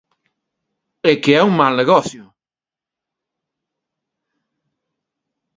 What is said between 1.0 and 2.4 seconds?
É que é un mal negocio.